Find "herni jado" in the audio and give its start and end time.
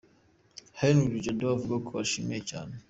0.79-1.45